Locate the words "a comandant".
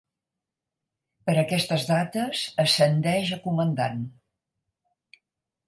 3.37-4.03